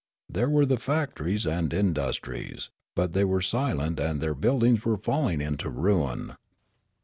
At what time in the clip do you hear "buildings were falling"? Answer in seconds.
4.33-5.41